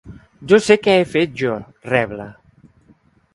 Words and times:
Jo 0.51 0.59
sé 0.67 0.77
què 0.85 0.95
he 1.01 1.03
fet 1.11 1.35
jo, 1.43 1.53
rebla. 1.91 2.27